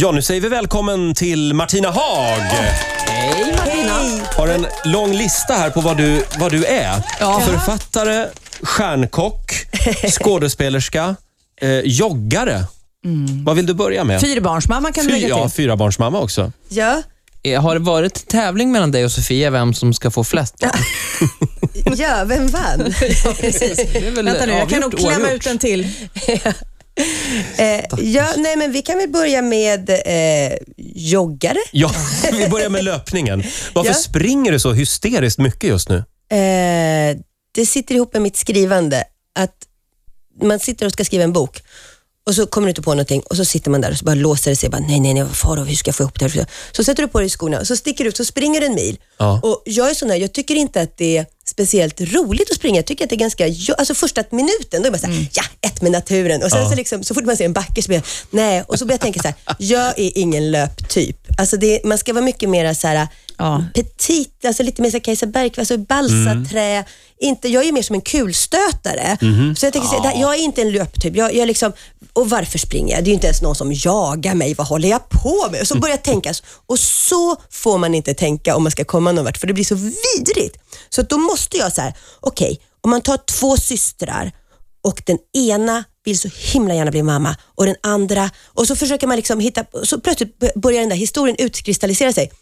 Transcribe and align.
Ja, 0.00 0.12
nu 0.12 0.22
säger 0.22 0.40
vi 0.40 0.48
välkommen 0.48 1.14
till 1.14 1.54
Martina 1.54 1.90
Haag. 1.90 2.40
Hej 3.06 3.52
Martina. 3.56 4.24
Har 4.36 4.48
en 4.48 4.66
lång 4.84 5.12
lista 5.12 5.54
här 5.54 5.70
på 5.70 5.80
vad 5.80 5.96
du, 5.96 6.22
vad 6.38 6.52
du 6.52 6.64
är. 6.64 7.02
Ja. 7.20 7.40
Författare, 7.46 8.26
stjärnkock, 8.62 9.52
skådespelerska, 10.20 11.16
eh, 11.60 11.70
joggare. 11.84 12.64
Vad 13.44 13.56
vill 13.56 13.66
du 13.66 13.74
börja 13.74 14.04
med? 14.04 14.20
Fyrbarnsmamma 14.20 14.92
kan 14.92 15.04
du 15.06 15.12
Fy, 15.12 15.20
lägga 15.20 15.28
ja, 15.28 15.42
till. 15.48 15.56
fyrabarnsmamma 15.56 16.20
också. 16.20 16.52
Ja, 16.68 17.02
Eh, 17.42 17.62
Har 17.62 17.74
det 17.74 17.80
varit 17.80 18.28
tävling 18.28 18.72
mellan 18.72 18.90
dig 18.90 19.04
och 19.04 19.12
Sofia 19.12 19.50
vem 19.50 19.74
som 19.74 19.94
ska 19.94 20.10
få 20.10 20.24
flest 20.24 20.58
barn? 20.58 20.70
ja 21.96 22.24
vem 22.26 22.46
vann? 22.48 22.78
Precis. 23.40 23.76
Det 23.92 24.06
är 24.06 24.10
väl 24.10 24.24
Vänta 24.24 24.46
nu, 24.46 24.52
jag 24.52 24.68
kan 24.68 24.80
nog 24.80 24.94
avgjort, 24.94 25.00
klämma 25.10 25.24
oavgjort. 25.24 25.40
ut 25.40 25.46
en 25.46 25.58
till. 25.58 25.88
Eh, 27.58 27.84
ja, 27.98 28.26
nej, 28.36 28.56
men 28.56 28.72
vi 28.72 28.82
kan 28.82 28.98
väl 28.98 29.08
börja 29.08 29.42
med 29.42 29.90
eh, 29.90 30.58
joggare. 30.94 31.58
Ja, 31.72 31.90
vi 32.32 32.48
börjar 32.48 32.68
med 32.68 32.84
löpningen. 32.84 33.42
Varför 33.74 33.90
Ja. 33.90 33.94
springer 33.94 34.52
du 34.52 34.60
så 34.60 34.72
hysteriskt 34.72 35.38
mycket 35.38 35.70
just 35.70 35.88
nu? 35.88 35.96
Eh, 36.30 37.16
det 37.52 37.66
sitter 37.66 37.94
ihop 37.94 38.12
med 38.12 38.22
mitt 38.22 38.36
skrivande. 38.36 39.04
Att 39.34 39.54
man 40.42 40.58
sitter 40.58 40.86
och 40.86 40.92
ska 40.92 41.04
skriva 41.04 41.24
en 41.24 41.32
bok 41.32 41.62
och 42.26 42.34
så 42.34 42.46
kommer 42.46 42.66
du 42.66 42.70
inte 42.70 42.82
på 42.82 42.90
någonting 42.90 43.20
och 43.20 43.36
så 43.36 43.44
sitter 43.44 43.70
man 43.70 43.80
där 43.80 43.90
och 43.90 43.96
så 43.98 44.04
bara 44.04 44.14
låser 44.14 44.50
det 44.50 44.56
sig. 44.56 44.68
Bara, 44.68 44.82
nej, 44.88 45.00
nej, 45.00 45.14
nej, 45.14 45.26
Farao, 45.32 45.64
hur 45.64 45.74
ska 45.74 45.88
jag 45.88 45.94
få 45.96 46.02
ihop 46.02 46.18
det 46.20 46.28
här? 46.34 46.46
Så 46.72 46.84
sätter 46.84 47.02
du 47.02 47.08
på 47.08 47.20
dig 47.20 47.28
skorna 47.28 47.60
och 47.60 47.66
så 47.66 47.76
sticker 47.76 48.04
du 48.04 48.08
ut 48.10 48.16
så 48.16 48.24
springer 48.24 48.60
du 48.60 48.66
en 48.66 48.74
mil. 48.74 48.98
Ja. 49.18 49.40
Och 49.42 49.62
jag 49.66 49.90
är 49.90 49.94
sån 49.94 50.10
här, 50.10 50.16
jag 50.16 50.32
tycker 50.32 50.54
inte 50.54 50.80
att 50.80 50.96
det 50.96 51.16
är 51.16 51.26
speciellt 51.58 52.00
roligt 52.00 52.50
att 52.50 52.56
springa. 52.56 52.76
Jag 52.76 52.86
tycker 52.86 53.04
att 53.04 53.10
det 53.10 53.16
är 53.16 53.18
ganska, 53.18 53.44
alltså 53.78 53.94
första 53.94 54.22
minuten, 54.30 54.82
då 54.82 54.86
är 54.86 54.90
man 54.90 55.00
såhär, 55.00 55.26
ja, 55.32 55.42
ett 55.60 55.82
med 55.82 55.92
naturen. 55.92 56.42
Och 56.42 56.50
sen 56.50 56.60
så, 56.70 56.76
liksom, 56.76 57.04
så 57.04 57.14
fort 57.14 57.24
man 57.24 57.36
ser 57.36 57.44
en 57.44 57.52
backe 57.52 57.82
så 57.82 57.88
blir 57.88 57.96
jag, 57.98 58.04
nej. 58.30 58.64
Och 58.68 58.78
så 58.78 58.84
börjar 58.84 58.94
jag 58.94 59.00
tänka 59.00 59.20
så 59.22 59.28
här, 59.28 59.56
jag 59.58 59.98
är 59.98 60.18
ingen 60.18 60.50
löptyp. 60.50 61.16
Alltså 61.38 61.56
det, 61.56 61.80
man 61.84 61.98
ska 61.98 62.12
vara 62.12 62.24
mycket 62.24 62.48
mer 62.48 62.74
så 62.74 62.86
här, 62.88 63.08
Ja. 63.40 63.64
petit, 63.74 64.44
alltså 64.44 64.62
lite 64.62 64.82
mer 64.82 64.90
så 64.90 65.00
Kajsa 65.00 65.26
Bergqvist, 65.26 65.58
alltså 65.70 65.78
balsaträ. 65.86 66.84
Inte, 67.20 67.48
jag 67.48 67.64
är 67.64 67.72
mer 67.72 67.82
som 67.82 67.94
en 67.94 68.00
kulstötare. 68.00 69.16
Så 69.56 69.66
jag, 69.66 69.72
tänker, 69.72 69.88
så 69.88 70.02
det 70.02 70.08
här- 70.08 70.20
jag 70.20 70.34
är 70.34 70.38
inte 70.38 70.62
en 70.62 70.70
löptyp. 70.72 71.16
Jag, 71.16 71.34
jag 71.34 71.46
liksom, 71.46 71.72
och 72.12 72.30
varför 72.30 72.58
springer 72.58 72.94
jag? 72.94 73.04
Det 73.04 73.08
är 73.08 73.10
ju 73.10 73.14
inte 73.14 73.26
ens 73.26 73.42
någon 73.42 73.54
som 73.54 73.72
jagar 73.72 74.34
mig. 74.34 74.54
Vad 74.54 74.66
håller 74.66 74.88
jag 74.88 75.08
på 75.08 75.48
med? 75.52 75.60
Och 75.60 75.66
så 75.68 75.78
börjar 75.78 75.92
jag 75.96 76.02
tänka. 76.02 76.32
Och 76.66 76.78
så 76.78 77.36
får 77.50 77.78
man 77.78 77.94
inte 77.94 78.14
tänka 78.14 78.56
om 78.56 78.62
man 78.62 78.72
ska 78.72 78.84
komma 78.84 79.12
någon 79.12 79.24
vart, 79.24 79.36
för 79.38 79.46
det 79.46 79.52
blir 79.52 79.64
så 79.64 79.74
vidrigt. 79.74 80.56
Så 80.88 81.00
att 81.00 81.10
då 81.10 81.18
måste 81.18 81.56
jag 81.56 81.72
så 81.72 81.80
här, 81.80 81.94
okej, 82.20 82.60
om 82.80 82.90
man 82.90 83.00
tar 83.00 83.16
två 83.16 83.56
systrar 83.56 84.32
och 84.82 85.02
den 85.06 85.18
ena 85.38 85.84
vill 86.04 86.18
så 86.18 86.28
himla 86.52 86.74
gärna 86.74 86.90
bli 86.90 87.02
mamma 87.02 87.36
och 87.54 87.66
den 87.66 87.76
andra, 87.82 88.30
och 88.46 88.66
så 88.66 88.76
försöker 88.76 89.06
man 89.06 89.16
liksom 89.16 89.40
hitta, 89.40 89.64
så 89.82 90.00
plötsligt 90.00 90.54
börjar 90.54 90.80
den 90.80 90.88
där 90.88 90.96
historien 90.96 91.36
utkristallisera 91.38 92.12
sig. 92.12 92.32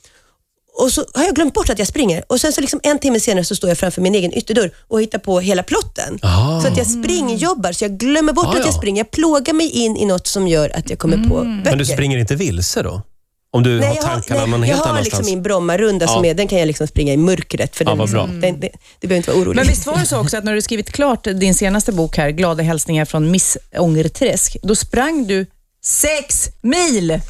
Och 0.79 0.93
så 0.93 1.05
har 1.15 1.25
jag 1.25 1.35
glömt 1.35 1.55
bort 1.55 1.71
att 1.71 1.79
jag 1.79 1.89
springer 1.89 2.25
och 2.29 2.41
sen 2.41 2.53
så 2.53 2.61
liksom 2.61 2.81
en 2.83 2.99
timme 2.99 3.21
senare 3.21 3.45
så 3.45 3.57
står 3.57 3.71
jag 3.71 3.79
framför 3.79 4.03
min 4.03 4.15
egen 4.15 4.39
ytterdörr 4.39 4.71
och 4.89 5.03
hittar 5.03 5.19
på 5.19 5.41
hela 5.41 5.63
plotten. 5.63 6.19
Ah. 6.23 6.61
Så 6.61 6.69
att 6.69 6.77
jag 6.77 6.87
springjobbar, 6.87 7.73
så 7.73 7.85
jag 7.85 7.99
glömmer 7.99 8.33
bort 8.33 8.47
Ah, 8.47 8.51
att 8.51 8.59
jag 8.59 8.67
ja. 8.67 8.73
springer. 8.73 9.01
Jag 9.01 9.11
plågar 9.11 9.53
mig 9.55 9.71
in 9.71 9.97
i 9.97 10.05
något 10.05 10.27
som 10.27 10.49
gör 10.49 10.77
att 10.77 10.91
jag 10.91 10.99
kommer 10.99 11.17
på 11.17 11.35
böcker. 11.35 11.71
Men 11.71 11.79
du 11.79 11.85
springer 11.85 12.19
inte 12.19 12.35
vilse 12.35 12.83
då? 12.83 13.03
Om 13.51 13.63
du 13.63 13.79
har 13.81 13.87
jag 13.87 14.01
tankarna 14.01 14.47
någon 14.47 14.61
jag 14.61 14.67
helt 14.67 14.81
har 14.81 14.91
annanstans? 14.91 15.19
liksom 15.19 15.35
min 15.35 15.43
Bromma-runda 15.43 16.07
som 16.09 16.25
Ja. 16.25 16.31
är, 16.31 16.35
den 16.35 16.49
kan 16.49 16.59
jag 16.59 16.67
liksom 16.67 16.87
springa 16.87 17.13
i 17.13 17.17
mörkret. 17.17 17.77
För 17.77 17.85
Ja, 17.85 17.95
den, 17.95 18.11
bra. 18.11 18.27
den, 18.27 18.41
det, 18.61 18.71
det 19.01 19.07
behöver 19.07 19.17
inte 19.17 19.31
vara 19.31 19.41
orolig. 19.43 19.57
Men 19.57 19.67
visst 19.67 19.87
var 19.87 19.99
det 19.99 20.07
så 20.07 20.19
också 20.21 20.37
att 20.37 20.45
när 20.45 20.55
du 20.55 20.63
skrivit 20.63 20.93
klart 20.93 21.25
din 21.25 21.55
senaste 21.55 21.93
bok 21.93 22.17
här, 22.17 22.31
Glada 22.31 22.63
hälsningar 22.63 23.05
från 23.05 23.31
Miss 23.31 23.57
Ångerträsk, 23.79 24.57
då 24.63 24.75
sprang 24.75 25.27
du 25.27 25.47
sex 25.85 26.49
mil. 26.63 27.21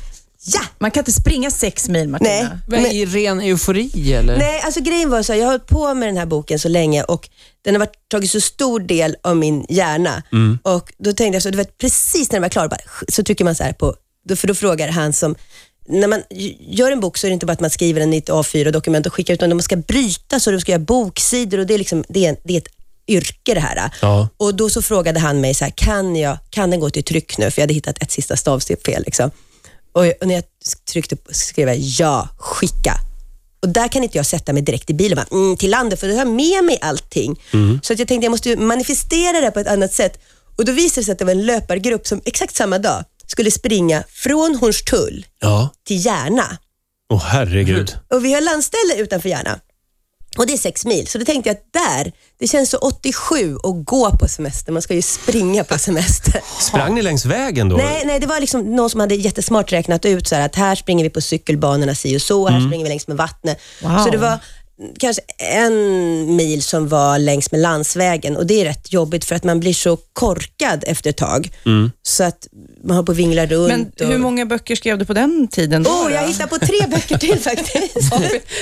Ja! 0.54 0.60
Man 0.78 0.90
kan 0.90 1.00
inte 1.00 1.12
springa 1.12 1.50
sex 1.50 1.88
mil 1.88 2.08
Martina. 2.08 2.30
Nej. 2.30 2.48
Men 2.82 2.86
I 2.86 3.06
ren 3.06 3.40
eufori 3.40 4.12
eller? 4.14 4.38
Nej, 4.38 4.60
alltså 4.64 4.80
grejen 4.80 5.10
var 5.10 5.22
så 5.22 5.32
här, 5.32 5.40
jag 5.40 5.46
har 5.46 5.52
hållit 5.52 5.66
på 5.66 5.94
med 5.94 6.08
den 6.08 6.16
här 6.16 6.26
boken 6.26 6.58
så 6.58 6.68
länge 6.68 7.02
och 7.02 7.28
den 7.64 7.74
har 7.74 7.78
varit, 7.78 8.08
tagit 8.08 8.30
så 8.30 8.40
stor 8.40 8.80
del 8.80 9.16
av 9.22 9.36
min 9.36 9.66
hjärna. 9.68 10.22
Och 10.62 10.92
då 10.98 11.12
tänkte 11.12 11.36
jag 11.36 11.42
så, 11.42 11.50
du 11.50 11.56
vet 11.56 11.78
precis 11.78 12.30
när 12.30 12.36
den 12.36 12.42
var 12.42 12.48
klar, 12.48 12.68
bara, 12.68 12.80
så 13.08 13.22
trycker 13.22 13.44
man 13.44 13.54
så 13.54 13.64
här 13.64 13.72
på, 13.72 13.94
då, 14.28 14.36
för 14.36 14.48
då 14.48 14.54
frågar 14.54 14.88
han 14.88 15.12
som, 15.12 15.34
när 15.88 16.08
man 16.08 16.22
gör 16.60 16.92
en 16.92 17.00
bok 17.00 17.18
så 17.18 17.26
är 17.26 17.28
det 17.28 17.34
inte 17.34 17.46
bara 17.46 17.52
att 17.52 17.60
man 17.60 17.70
skriver 17.70 18.00
den 18.00 18.14
i 18.14 18.16
ett 18.16 18.28
A4-dokument 18.28 19.06
och 19.06 19.14
skickar 19.14 19.34
ut 19.34 19.40
den, 19.40 19.50
man 19.50 19.62
ska 19.62 19.76
bryta 19.76 20.40
så 20.40 20.50
du 20.50 20.60
ska 20.60 20.72
göra 20.72 20.82
boksidor 20.82 21.58
och 21.58 21.66
det 21.66 21.74
är, 21.74 21.78
liksom, 21.78 22.04
det 22.08 22.26
är, 22.26 22.36
det 22.44 22.54
är 22.54 22.58
ett 22.58 22.68
yrke 23.08 23.54
det 23.54 23.60
här. 23.60 23.90
Ja. 24.02 24.28
Och 24.36 24.54
då 24.54 24.70
så 24.70 24.82
frågade 24.82 25.20
han 25.20 25.40
mig 25.40 25.54
så 25.54 25.64
här, 25.64 25.72
kan, 25.76 26.16
jag, 26.16 26.38
kan 26.50 26.70
den 26.70 26.80
gå 26.80 26.90
till 26.90 27.04
tryck 27.04 27.38
nu? 27.38 27.50
För 27.50 27.60
jag 27.60 27.62
hade 27.62 27.74
hittat 27.74 28.02
ett 28.02 28.10
sista 28.10 28.36
stavsteg 28.36 28.82
fel. 28.82 29.02
Liksom. 29.06 29.30
Och, 29.92 30.06
och 30.20 30.26
när 30.26 30.34
jag 30.34 30.44
tryckte 30.92 31.16
på 31.16 31.34
skrev 31.34 31.68
jag 31.68 31.78
ja, 31.78 32.28
skicka. 32.38 32.94
Och 33.62 33.68
där 33.68 33.88
kan 33.88 34.02
inte 34.02 34.18
jag 34.18 34.26
sätta 34.26 34.52
mig 34.52 34.62
direkt 34.62 34.90
i 34.90 34.94
bilen 34.94 35.16
bara, 35.16 35.38
mm, 35.38 35.56
till 35.56 35.70
landet 35.70 36.00
för 36.00 36.08
då 36.08 36.12
har 36.12 36.18
jag 36.18 36.28
med 36.28 36.64
mig 36.64 36.78
allting. 36.80 37.40
Så 37.82 37.92
att 37.92 37.98
jag 37.98 38.08
tänkte 38.08 38.24
jag 38.24 38.30
måste 38.30 38.56
manifestera 38.56 39.40
det 39.40 39.50
på 39.50 39.60
ett 39.60 39.66
annat 39.66 39.92
sätt. 39.92 40.18
Och 40.56 40.64
då 40.64 40.72
visade 40.72 41.00
det 41.00 41.04
sig 41.04 41.12
att 41.12 41.18
det 41.18 41.24
var 41.24 41.32
en 41.32 41.46
löpargrupp 41.46 42.06
som 42.06 42.20
exakt 42.24 42.56
samma 42.56 42.78
dag 42.78 43.04
skulle 43.26 43.50
springa 43.50 44.04
från 44.08 44.56
Hornstull 44.60 45.26
Ja. 45.40 45.68
till 45.86 46.06
Järna. 46.06 46.58
Åh 47.12 47.22
herregud. 47.24 47.96
Och 48.14 48.24
vi 48.24 48.34
har 48.34 48.40
landställe 48.40 48.94
utanför 48.96 49.28
Järna. 49.28 49.58
Och 50.38 50.46
det 50.46 50.52
är 50.52 50.56
sex 50.56 50.84
mil, 50.84 51.06
så 51.06 51.18
då 51.18 51.24
tänkte 51.24 51.48
jag 51.50 51.56
att 51.56 51.72
där, 51.72 52.12
det 52.38 52.46
känns 52.48 52.70
så 52.70 52.78
87 52.78 53.56
att 53.56 53.84
gå 53.84 54.10
på 54.10 54.28
semester. 54.28 54.72
Man 54.72 54.82
ska 54.82 54.94
ju 54.94 55.02
springa 55.02 55.64
på 55.64 55.78
semester. 55.78 56.40
Sprang 56.60 56.94
ni 56.94 57.02
längs 57.02 57.24
vägen 57.24 57.68
då? 57.68 57.76
Nej, 57.76 58.02
nej, 58.06 58.20
det 58.20 58.26
var 58.26 58.40
liksom 58.40 58.76
någon 58.76 58.90
som 58.90 59.00
hade 59.00 59.14
jättesmart 59.14 59.72
räknat 59.72 60.04
ut 60.04 60.28
så 60.28 60.34
här, 60.34 60.46
att 60.46 60.54
här 60.56 60.74
springer 60.74 61.04
vi 61.04 61.10
på 61.10 61.20
cykelbanorna 61.20 61.94
si 61.94 62.16
och 62.16 62.22
så, 62.22 62.48
här 62.48 62.60
springer 62.60 62.84
vi 62.84 62.88
längs 62.88 63.08
med 63.08 63.16
vattnet. 63.16 63.58
Wow. 63.82 63.98
Så 63.98 64.10
det 64.10 64.18
var 64.18 64.38
kanske 64.98 65.22
en 65.38 65.74
mil 66.36 66.62
som 66.62 66.88
var 66.88 67.18
längs 67.18 67.50
med 67.50 67.60
landsvägen 67.60 68.36
och 68.36 68.46
det 68.46 68.60
är 68.60 68.64
rätt 68.64 68.92
jobbigt 68.92 69.24
för 69.24 69.34
att 69.34 69.44
man 69.44 69.60
blir 69.60 69.72
så 69.72 69.96
korkad 70.12 70.84
efter 70.86 71.10
ett 71.10 71.16
tag. 71.16 71.50
Så 72.02 72.24
att 72.24 72.46
man 72.84 72.96
har 72.96 73.02
på 73.02 73.12
att 73.12 73.18
vingla 73.18 73.46
runt. 73.46 73.68
Men 73.98 74.08
hur 74.08 74.14
och... 74.14 74.20
många 74.20 74.46
böcker 74.46 74.76
skrev 74.76 74.98
du 74.98 75.04
på 75.04 75.14
den 75.14 75.48
tiden? 75.48 75.82
Då, 75.82 75.90
Åh, 75.90 76.04
då? 76.04 76.10
jag 76.10 76.28
hittade 76.28 76.48
på 76.48 76.58
tre 76.58 76.86
böcker 76.90 77.18
till 77.18 77.38
faktiskt. 77.40 78.12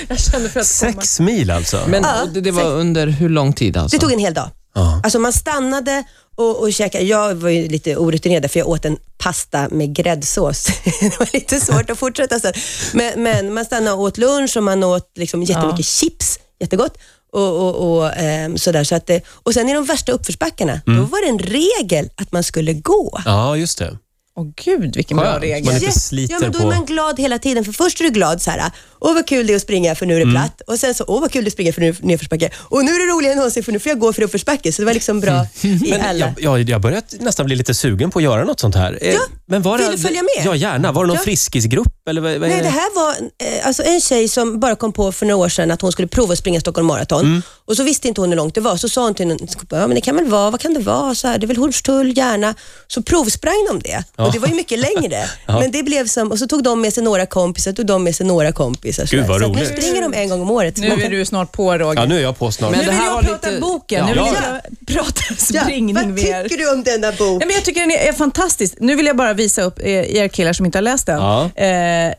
jag 0.08 0.20
kände 0.20 0.48
för 0.48 0.60
att 0.60 0.66
Sex 0.66 1.20
mil 1.20 1.50
alltså? 1.50 1.80
Men 1.88 2.02
Ja, 2.02 2.26
det, 2.34 2.40
det 2.40 2.50
var 2.50 2.64
under 2.64 3.06
hur 3.06 3.28
lång 3.28 3.52
tid 3.52 3.76
alltså? 3.76 3.96
Det 3.96 4.00
tog 4.00 4.12
en 4.12 4.18
hel 4.18 4.34
dag. 4.34 4.50
Ja. 4.74 5.00
Alltså 5.04 5.18
man 5.18 5.32
stannade 5.32 6.04
och, 6.36 6.60
och 6.60 6.72
käkade. 6.72 7.04
Jag 7.04 7.34
var 7.34 7.48
ju 7.48 7.68
lite 7.68 7.96
orutinerad 7.96 8.50
för 8.50 8.58
jag 8.58 8.68
åt 8.68 8.84
en 8.84 8.96
pasta 9.18 9.68
med 9.70 9.96
gräddsås. 9.96 10.66
det 11.00 11.18
var 11.18 11.28
lite 11.32 11.60
svårt 11.60 11.90
att 11.90 11.98
fortsätta 11.98 12.40
sen. 12.40 12.52
Men, 12.92 13.22
men 13.22 13.54
man 13.54 13.64
stannade 13.64 13.96
och 13.96 14.02
åt 14.02 14.18
lunch 14.18 14.56
och 14.56 14.62
man 14.62 14.84
åt 14.84 15.10
liksom 15.16 15.42
jättemycket 15.42 15.86
chips, 15.86 16.38
jättegott. 16.60 16.98
Och, 17.32 17.60
och, 17.60 17.96
och, 17.96 18.16
ehm, 18.16 18.58
sådär. 18.58 18.84
Så 18.84 18.94
att 18.94 19.06
det, 19.06 19.22
och 19.28 19.54
sen 19.54 19.68
i 19.68 19.74
de 19.74 19.84
värsta 19.84 20.12
uppförsbackarna, 20.12 20.80
då 20.86 21.02
var 21.02 21.22
det 21.22 21.28
en 21.28 21.38
regel 21.38 22.10
att 22.16 22.32
man 22.32 22.42
skulle 22.44 22.72
gå. 22.72 23.20
Ja, 23.24 23.56
just 23.56 23.78
det. 23.78 23.98
Åh 24.36 24.46
gud, 24.64 24.96
vilken 24.96 25.16
bra 25.16 25.26
Skönt. 25.26 25.42
regel. 25.42 25.64
Man 25.64 25.74
inte 25.74 25.86
Ja, 25.86 25.92
sliter 25.92 26.34
ja, 26.34 26.40
men 26.40 26.52
då 26.52 26.58
på... 26.58 26.64
är 26.64 26.76
man 26.76 26.84
glad 26.84 27.20
hela 27.20 27.38
tiden. 27.38 27.64
För 27.64 27.72
först 27.72 28.00
är 28.00 28.04
du 28.04 28.10
glad 28.10 28.42
så 28.42 28.50
här, 28.50 28.70
åh 29.04 29.14
vad 29.14 29.26
kul 29.26 29.46
det 29.46 29.52
är 29.52 29.56
att 29.56 29.62
springa 29.62 29.94
för 29.94 30.06
nu 30.06 30.16
är 30.20 30.24
det 30.24 30.30
platt. 30.32 30.60
Och 30.66 30.78
sen 30.78 30.94
så, 30.94 31.04
åh 31.08 31.20
vad 31.20 31.32
kul 31.32 31.44
det 31.44 31.48
är 31.48 31.50
att 31.50 31.52
springa 31.52 31.72
för 31.72 31.80
nu 31.80 31.88
är 31.88 31.92
det 31.92 32.06
nedförsbacke. 32.06 32.50
Och 32.56 32.84
nu 32.84 32.90
är 32.94 33.06
det 33.06 33.12
roligare 33.12 33.32
än 33.32 33.36
någonsin 33.38 33.64
för 33.64 33.72
nu 33.72 33.78
får 33.78 33.90
jag 33.90 33.98
gå 33.98 34.12
för 34.12 34.22
uppförsbacke. 34.22 34.72
Så 34.72 34.82
det 34.82 34.86
var 34.86 34.94
liksom 34.94 35.20
bra 35.20 35.46
i 35.62 35.78
Men 35.90 36.00
alla. 36.00 36.34
jag, 36.38 36.58
jag, 36.60 36.70
jag 36.70 36.80
börjar 36.80 37.02
nästan 37.18 37.46
bli 37.46 37.56
lite 37.56 37.74
sugen 37.74 38.10
på 38.10 38.18
att 38.18 38.22
göra 38.22 38.44
något 38.44 38.60
sånt 38.60 38.74
här. 38.74 38.98
Eh, 39.02 39.12
Ja, 39.14 39.20
men 39.46 39.62
var 39.62 39.78
vill 39.78 39.86
det, 39.86 39.92
du 39.92 39.98
följa 40.02 40.22
med? 40.22 40.46
Ja, 40.46 40.54
gärna. 40.56 40.92
Var 40.92 41.02
det 41.04 41.08
någon 41.08 41.16
Ja. 41.16 41.22
friskisgrupp? 41.22 42.08
Eller 42.10 42.20
vad, 42.20 42.32
vad 42.32 42.48
Nej, 42.48 42.62
det 42.62 42.68
här 42.68 42.94
var 42.94 43.10
eh, 43.48 43.66
alltså 43.66 43.82
en 43.82 44.00
tjej 44.00 44.28
som 44.28 44.60
bara 44.60 44.76
kom 44.76 44.92
på 44.92 45.12
för 45.12 45.26
några 45.26 45.44
år 45.44 45.48
sedan 45.48 45.70
att 45.70 45.80
hon 45.82 45.92
skulle 45.92 46.08
prova 46.08 46.32
att 46.32 46.38
springa 46.38 46.60
Stockholm 46.60 46.86
Marathon. 46.86 47.20
Mm. 47.24 47.42
Och 47.66 47.76
så 47.76 47.82
visste 47.82 48.08
inte 48.08 48.20
hon 48.20 48.30
hur 48.30 48.36
långt 48.36 48.54
det 48.54 48.60
var. 48.60 48.76
Så 48.76 48.88
sa 48.88 49.04
hon 49.04 49.14
till 49.14 49.30
en 49.30 49.38
ja 49.70 49.86
men 49.86 49.94
det 49.94 50.00
kan 50.00 50.16
väl 50.16 50.28
vara, 50.28 50.50
vad 50.50 50.60
kan 50.60 50.74
det 50.74 50.80
vara? 50.80 51.14
Så 51.14 51.28
här, 51.28 51.38
det 51.38 51.44
är 51.44 51.48
väl 51.48 51.56
Hornstull, 51.56 52.16
gärna. 52.18 52.54
Så 52.88 53.02
provsprang 53.02 53.66
de 53.68 53.80
det. 53.80 54.04
Och 54.24 54.32
det 54.32 54.38
var 54.38 54.48
ju 54.48 54.54
mycket 54.54 54.78
längre. 54.78 55.24
Men 55.46 55.70
det 55.70 55.82
blev 55.82 56.06
som, 56.06 56.30
och 56.32 56.38
så 56.38 56.46
tog 56.46 56.62
de 56.62 56.80
med 56.80 56.92
sig 56.92 57.02
några 57.02 57.26
kompisar, 57.26 57.72
tog 57.72 57.86
de 57.86 58.04
med 58.04 58.16
sig 58.16 58.26
några 58.26 58.52
kompisar. 58.52 58.93
Så 58.94 59.16
Gud, 59.16 59.26
vad 59.26 59.40
så 59.40 59.46
roligt. 59.46 59.58
Nu 59.70 59.76
springer 59.82 60.02
de 60.02 60.14
en 60.14 60.28
gång 60.28 60.40
om 60.42 60.50
året. 60.50 60.76
Nu 60.76 60.88
är 61.02 61.10
du 61.10 61.24
snart 61.24 61.52
på 61.52 61.78
Roger. 61.78 62.00
Ja, 62.00 62.06
nu 62.06 62.18
är 62.18 62.22
jag 62.22 62.38
på 62.38 62.52
snart. 62.52 62.70
Men 62.70 62.80
nu 62.80 62.86
vill 62.86 63.00
jag 63.04 63.20
prata 63.24 63.48
lite- 63.50 63.60
boken. 63.60 64.06
Nu 64.06 64.12
Ja. 64.16 64.24
vill 64.24 64.32
Ja. 64.42 64.60
jag 64.86 64.96
prata 64.96 65.20
Ja, 65.52 65.62
springning 65.64 65.94
vad 65.94 66.06
mer. 66.06 66.42
tycker 66.42 66.56
du 66.58 66.72
om 66.72 66.82
denna 66.82 67.12
bok? 67.12 67.38
Nej, 67.40 67.46
men 67.46 67.54
jag 67.54 67.64
tycker 67.64 67.80
den 67.80 67.90
är, 67.90 68.12
fantastisk. 68.12 68.74
Nu 68.80 68.96
vill 68.96 69.06
jag 69.06 69.16
bara 69.16 69.34
visa 69.34 69.62
upp 69.62 69.78
eh, 69.78 69.86
er 70.16 70.28
killar 70.28 70.52
som 70.52 70.66
inte 70.66 70.78
har 70.78 70.82
läst 70.82 71.06
den. 71.06 71.20
Ja. 71.20 71.50
Eh, 71.54 72.06
eh, 72.06 72.12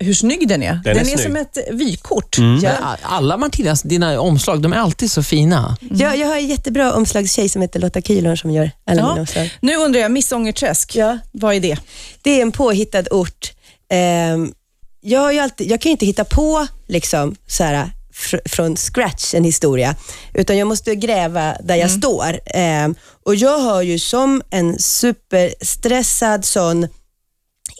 hur 0.00 0.14
snygg 0.14 0.48
den 0.48 0.62
är. 0.62 0.80
Den 0.84 0.96
är 0.96 1.00
är, 1.00 1.04
snygg. 1.04 1.20
som 1.20 1.36
ett 1.36 1.58
vykort. 1.70 2.38
Men 2.38 2.66
alla 3.02 3.36
Martinas, 3.36 3.82
dina 3.82 4.20
omslag, 4.20 4.62
de 4.62 4.72
är 4.72 4.76
alltid 4.76 5.10
så 5.10 5.22
fina. 5.22 5.76
Jag, 5.90 6.16
jag 6.16 6.26
har 6.26 6.36
en 6.36 6.46
jättebra 6.46 6.92
omslagstjej 6.92 7.48
som 7.48 7.62
heter 7.62 7.80
Lotta 7.80 8.00
Kühlhorn 8.00 8.36
som 8.36 8.50
gör 8.50 8.70
alla 8.86 9.02
mina 9.02 9.14
Ja. 9.16 9.20
omslag. 9.20 9.50
Nu 9.60 9.76
undrar 9.76 10.00
jag, 10.00 10.10
Miss 10.12 10.32
Ångerträsk, 10.32 10.96
Ja. 10.96 11.18
vad 11.32 11.54
är 11.54 11.60
det? 11.60 11.76
Det 12.22 12.30
är 12.38 12.42
en 12.42 12.52
påhittad 12.52 13.04
ort. 13.10 13.52
Ehm, 13.92 14.52
jag, 15.00 15.38
alltid, 15.38 15.70
jag 15.70 15.80
kan 15.80 15.90
ju 15.90 15.92
inte 15.92 16.06
hitta 16.06 16.24
på 16.24 16.66
liksom, 16.88 17.36
så 17.46 17.64
här, 17.64 17.90
fr- 18.14 18.48
från 18.48 18.76
scratch 18.76 19.34
en 19.34 19.44
historia, 19.44 19.96
utan 20.34 20.58
jag 20.58 20.68
måste 20.68 20.94
gräva 20.94 21.56
där 21.64 21.76
jag 21.76 21.90
står. 21.90 22.40
Ehm, 22.46 22.94
och 23.26 23.34
Jag 23.34 23.58
har 23.58 23.82
ju 23.82 23.98
som 23.98 24.42
en 24.50 24.78
superstressad 24.78 26.44
sån 26.44 26.88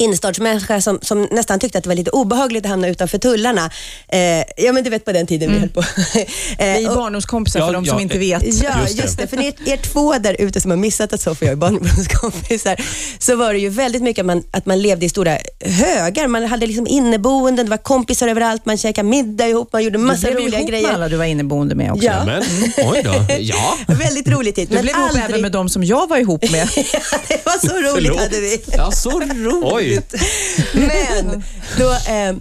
innerstadsmänniska 0.00 0.81
som, 0.81 0.99
som 1.02 1.29
nästan 1.31 1.58
tyckte 1.61 1.79
att 1.79 1.85
det 1.85 1.88
var 1.91 1.94
lite 1.97 2.11
obehagligt 2.11 2.64
att 2.64 2.70
hamna 2.70 2.88
utanför 2.88 3.19
tullarna. 3.19 3.70
Eh, 4.08 4.19
ja, 4.56 4.73
men 4.73 4.85
du 4.85 4.91
vet 4.91 5.05
på 5.05 5.12
den 5.12 5.26
tiden 5.26 5.52
vi 5.52 5.58
höll 5.58 5.69
på. 5.69 5.81
Vi 6.14 6.26
är 6.58 6.81
Eh, 6.88 6.94
barndomskompisar 6.94 7.61
Ja, 7.61 7.67
för 7.67 7.73
de 7.73 7.87
som 7.87 7.97
ja, 7.99 8.02
inte 8.02 8.19
vet. 8.19 8.62
Ja, 8.62 8.81
Just 8.82 8.99
just 9.02 9.17
det. 9.19 9.23
det. 9.25 9.29
För 9.29 9.37
ni, 9.37 9.55
er 9.67 9.76
två 9.76 10.12
där 10.19 10.37
ute 10.38 10.61
som 10.61 10.70
har 10.70 10.79
missat 10.79 11.12
att 11.12 11.20
Sofia 11.20 11.37
och 11.38 11.43
jag 11.47 11.52
är 11.52 11.56
barndomskompisar, 11.56 12.76
så 13.19 13.37
var 13.37 13.52
det 13.52 13.58
ju 13.58 13.69
väldigt 13.69 14.02
mycket 14.02 14.23
att 14.23 14.26
man, 14.26 14.43
att 14.50 14.67
man 14.67 14.82
levde 14.82 15.06
i 15.06 15.08
stora 15.08 15.38
högar. 15.64 16.26
Man 16.26 16.47
hade 16.47 16.67
liksom 16.67 16.87
inneboenden, 16.87 17.67
det 17.67 17.70
var 17.70 17.76
kompisar 17.76 18.29
överallt, 18.29 18.67
man 18.67 18.76
käkade 18.79 19.08
middag 19.08 19.49
ihop, 19.49 19.73
man 19.73 19.85
gjorde 19.85 19.99
Du 19.99 20.05
massa 20.05 20.20
blev 20.26 20.41
ju 20.41 20.47
roliga 20.47 20.58
ihop 20.58 20.70
med 20.70 20.81
grejer. 20.81 20.94
alla 20.94 21.08
du 21.08 21.17
var 21.17 21.25
inneboende 21.25 21.75
med 21.75 21.93
också. 21.93 22.05
Ja. 22.06 22.25
Men, 22.25 22.43
oj 22.76 23.02
då. 23.05 23.14
Ja. 23.41 23.76
Väldigt 23.88 24.29
rolig 24.29 24.55
tid. 24.55 24.69
Du 24.69 24.75
men 24.75 24.82
blev 24.82 24.94
ihop 24.97 25.08
aldrig... 25.08 25.25
även 25.25 25.41
med 25.43 25.52
de 25.52 25.69
som 25.69 25.85
jag 25.85 26.08
var 26.08 26.17
ihop 26.19 26.50
med. 26.50 26.69
det 27.29 27.47
var 27.47 27.69
så 27.69 27.75
roligt 27.75 28.06
Förlåt. 28.06 28.20
hade 28.20 28.41
vi. 28.41 28.61
ja, 28.76 28.91
så 28.93 29.11
roligt. 29.20 29.73
Oj. 29.73 29.90
Men 30.75 31.43
då 31.79 31.91
eh, 31.91 32.37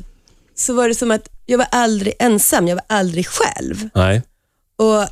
så 0.56 0.74
var 0.74 0.88
det 0.88 0.96
som 0.96 1.12
att 1.12 1.30
jag 1.46 1.57
var 1.57 1.68
aldrig 1.72 2.13
ensam, 2.19 2.68
jag 2.68 2.75
var 2.75 2.86
aldrig 2.88 3.28
själv. 3.28 3.90
Nej. 3.96 4.22
Och 4.78 5.07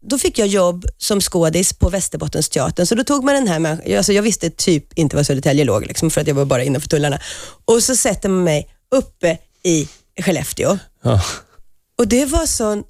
då 0.00 0.18
fick 0.18 0.38
jag 0.38 0.48
jobb 0.48 0.84
som 0.98 1.20
skådis 1.20 1.72
på 1.72 1.88
Västerbottensteatern. 1.88 2.86
Så 2.86 2.94
då 2.94 3.04
tog 3.04 3.24
man 3.24 3.34
den 3.34 3.48
här 3.48 3.58
människan, 3.58 3.96
alltså 3.96 4.12
jag 4.12 4.22
visste 4.22 4.50
typ 4.50 4.98
inte 4.98 5.16
var 5.16 5.22
Södertälje 5.22 5.64
låg, 5.64 5.86
liksom, 5.86 6.10
för 6.10 6.20
att 6.20 6.26
jag 6.26 6.34
var 6.34 6.44
bara 6.44 6.64
innanför 6.64 6.88
tullarna. 6.88 7.20
Och 7.64 7.82
så 7.82 7.96
sätter 7.96 8.28
man 8.28 8.44
mig 8.44 8.74
uppe 8.90 9.38
i 9.62 9.88
Skellefteå. 10.20 10.78
Ja. 11.02 11.22
Och 11.98 12.08
det 12.08 12.24
var 12.24 12.46
sån, 12.46 12.84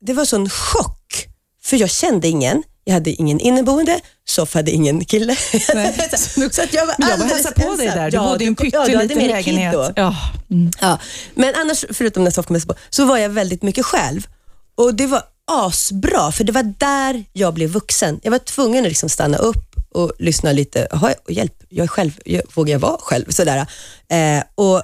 det 0.00 0.12
var 0.12 0.24
sån 0.24 0.50
chock, 0.50 1.28
för 1.62 1.76
jag 1.76 1.90
kände 1.90 2.28
ingen. 2.28 2.62
Jag 2.88 2.94
hade 2.94 3.10
ingen 3.10 3.40
inneboende, 3.40 4.00
Soff 4.28 4.54
hade 4.54 4.70
ingen 4.70 5.04
kille. 5.04 5.36
Så 6.50 6.62
att 6.62 6.74
jag 6.74 6.86
var 6.86 6.94
Men 6.98 7.08
jag 7.08 7.18
var 7.18 7.52
på 7.52 7.76
dig 7.76 7.86
ensam. 7.86 8.02
där. 8.02 8.10
Du 8.10 8.18
bodde 8.18 8.44
i 8.44 8.46
en 8.46 8.56
ja, 8.58 8.84
pytteliten 8.84 9.08
dig 9.08 9.18
kid 9.18 9.54
lägenhet. 9.54 9.92
Ja. 9.96 10.16
Mm. 10.50 10.70
Ja, 10.80 10.98
men 11.34 11.54
annars, 11.54 11.84
förutom 11.92 12.24
när 12.24 12.30
Soff 12.30 12.46
kom 12.46 12.60
på, 12.60 12.74
så 12.90 13.04
var 13.04 13.18
jag 13.18 13.28
väldigt 13.28 13.62
mycket 13.62 13.84
själv. 13.86 14.26
Och 14.74 14.94
det 14.94 15.06
var 15.06 15.22
asbra, 15.50 16.32
för 16.32 16.44
det 16.44 16.52
var 16.52 16.74
där 16.78 17.24
jag 17.32 17.54
blev 17.54 17.70
vuxen. 17.70 18.20
Jag 18.22 18.30
var 18.30 18.38
tvungen 18.38 18.84
att 18.84 18.88
liksom 18.88 19.08
stanna 19.08 19.38
upp 19.38 19.74
och 19.94 20.12
lyssna 20.18 20.52
lite. 20.52 20.88
Jaha, 20.90 21.14
hjälp, 21.28 21.54
jag 21.68 21.84
är 21.84 21.88
själv. 21.88 22.12
Jag, 22.24 22.42
vågar 22.54 22.72
jag 22.72 22.80
vara 22.80 22.98
själv? 23.00 23.30
Sådär. 23.30 23.66
Eh, 24.08 24.42
och 24.54 24.82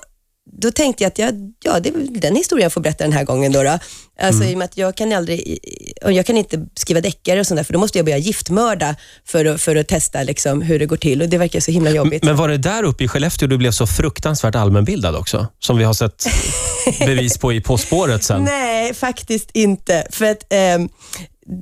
då 0.52 0.70
tänkte 0.70 1.04
jag 1.04 1.08
att 1.08 1.18
jag, 1.18 1.52
ja, 1.64 1.80
det 1.80 1.88
är 1.88 2.20
den 2.20 2.36
historien 2.36 2.62
jag 2.62 2.72
får 2.72 2.80
berätta 2.80 3.04
den 3.04 3.12
här 3.12 3.24
gången. 3.24 3.52
Då, 3.52 3.62
då. 3.62 3.78
Alltså, 4.20 4.44
I 4.44 4.54
och 4.54 4.58
med 4.58 4.64
att 4.64 4.76
jag 4.76 4.96
kan 4.96 5.12
aldrig, 5.12 5.58
och 6.04 6.12
jag 6.12 6.26
kan 6.26 6.36
inte 6.36 6.66
skriva 6.74 7.00
deckare 7.00 7.40
och 7.40 7.46
sånt 7.46 7.56
där, 7.56 7.64
för 7.64 7.72
då 7.72 7.78
måste 7.78 7.98
jag 7.98 8.04
börja 8.04 8.18
giftmörda 8.18 8.96
för 9.24 9.44
att, 9.44 9.60
för 9.60 9.76
att 9.76 9.88
testa 9.88 10.22
liksom, 10.22 10.62
hur 10.62 10.78
det 10.78 10.86
går 10.86 10.96
till 10.96 11.22
och 11.22 11.28
det 11.28 11.38
verkar 11.38 11.60
så 11.60 11.70
himla 11.70 11.90
jobbigt. 11.90 12.24
Men 12.24 12.36
var 12.36 12.48
det 12.48 12.58
där 12.58 12.82
uppe 12.82 13.04
i 13.04 13.08
Skellefteå 13.08 13.48
du 13.48 13.58
blev 13.58 13.70
så 13.70 13.86
fruktansvärt 13.86 14.54
allmänbildad 14.54 15.16
också? 15.16 15.46
Som 15.58 15.78
vi 15.78 15.84
har 15.84 15.94
sett 15.94 16.26
bevis 16.98 17.38
på 17.38 17.52
i 17.52 17.60
På 17.60 17.78
spåret 17.78 18.24
sen. 18.24 18.44
Nej, 18.44 18.94
faktiskt 18.94 19.50
inte. 19.52 20.06
För 20.10 20.24
att 20.24 20.46
ehm, 20.50 20.88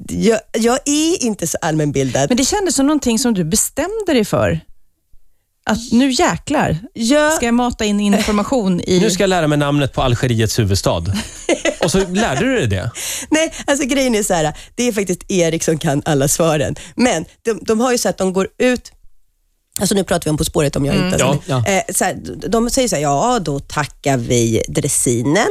jag, 0.08 0.40
jag 0.52 0.78
är 0.84 1.22
inte 1.22 1.46
så 1.46 1.58
allmänbildad. 1.60 2.30
Men 2.30 2.36
det 2.36 2.44
kändes 2.44 2.74
som 2.74 2.86
någonting 2.86 3.18
som 3.18 3.34
du 3.34 3.44
bestämde 3.44 4.12
dig 4.12 4.24
för. 4.24 4.60
Att 5.64 5.92
nu 5.92 6.10
jäklar 6.10 6.76
ska 7.36 7.46
jag 7.46 7.54
mata 7.54 7.84
in 7.84 8.00
information 8.00 8.80
i... 8.80 9.00
Nu 9.00 9.10
ska 9.10 9.22
jag 9.22 9.28
lära 9.28 9.46
mig 9.46 9.58
namnet 9.58 9.92
på 9.92 10.02
Algeriets 10.02 10.58
huvudstad. 10.58 11.04
Och 11.80 11.90
så 11.90 12.08
lärde 12.08 12.40
du 12.40 12.54
dig 12.54 12.66
det. 12.66 12.90
nej, 13.30 13.52
alltså 13.66 13.86
grejen 13.86 14.14
är 14.14 14.22
så 14.22 14.34
här, 14.34 14.54
det 14.74 14.88
är 14.88 14.92
faktiskt 14.92 15.30
Erik 15.30 15.62
som 15.62 15.78
kan 15.78 16.02
alla 16.04 16.28
svaren. 16.28 16.74
Men 16.96 17.24
de, 17.42 17.58
de 17.62 17.80
har 17.80 17.92
ju 17.92 17.98
så 17.98 18.08
att 18.08 18.18
de 18.18 18.32
går 18.32 18.48
ut 18.58 18.92
Alltså 19.80 19.94
nu 19.94 20.04
pratar 20.04 20.24
vi 20.24 20.30
om 20.30 20.36
På 20.36 20.44
spåret 20.44 20.76
om 20.76 20.84
jag 20.84 20.94
inte... 20.94 21.24
Alltså, 21.24 21.42
Ja, 21.46 21.64
Eh, 21.66 21.82
så 21.94 22.04
här, 22.04 22.16
de 22.48 22.70
säger 22.70 22.88
så 22.88 22.96
här, 22.96 23.02
ja 23.02 23.38
då 23.38 23.60
tackar 23.60 24.16
vi 24.16 24.62
dressinen. 24.68 25.48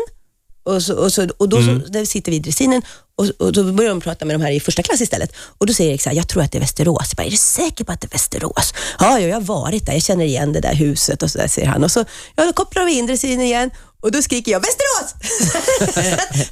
Och, 0.63 0.83
så, 0.83 0.95
och, 0.95 1.13
så, 1.13 1.27
och 1.37 1.49
då 1.49 1.61
så, 1.61 1.73
där 1.73 2.05
sitter 2.05 2.31
vi 2.31 2.37
i 2.37 2.39
dressinen 2.39 2.81
och, 3.21 3.45
och 3.45 3.53
då 3.53 3.63
börjar 3.63 3.89
de 3.89 4.01
prata 4.01 4.25
med 4.25 4.35
de 4.35 4.41
här 4.41 4.51
i 4.51 4.59
första 4.59 4.83
klass 4.83 5.01
istället. 5.01 5.35
Och 5.57 5.65
då 5.65 5.73
säger 5.73 5.91
Erik 5.91 6.01
så 6.01 6.09
här, 6.09 6.15
jag 6.15 6.27
tror 6.27 6.43
att 6.43 6.51
det 6.51 6.57
är 6.57 6.59
Västerås. 6.59 7.07
Jag 7.09 7.15
bara, 7.17 7.27
är 7.27 7.31
du 7.31 7.37
säker 7.37 7.83
på 7.83 7.91
att 7.91 8.01
det 8.01 8.07
är 8.07 8.11
Västerås? 8.11 8.73
Ja, 8.99 9.19
ja, 9.19 9.27
jag 9.27 9.35
har 9.35 9.41
varit 9.41 9.85
där. 9.85 9.93
Jag 9.93 10.01
känner 10.01 10.25
igen 10.25 10.53
det 10.53 10.59
där 10.59 10.73
huset 10.73 11.23
och 11.23 11.31
så 11.31 11.37
där, 11.37 11.47
säger 11.47 11.67
han. 11.67 11.83
Och 11.83 11.91
så 11.91 12.05
ja, 12.35 12.45
då 12.45 12.53
kopplar 12.53 12.85
vi 12.85 12.91
in 12.97 13.05
dressinen 13.05 13.41
igen 13.41 13.71
och 14.01 14.11
då 14.11 14.21
skriker 14.21 14.51
jag 14.51 14.59
Västerås! 14.59 15.15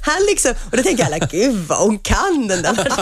Han 0.00 0.22
liksom, 0.28 0.54
och 0.70 0.76
då 0.76 0.82
tänker 0.82 1.04
alla, 1.04 1.18
gud 1.18 1.66
vad 1.68 1.78
hon 1.78 1.98
kan 1.98 2.48
den 2.48 2.62
där. 2.62 2.92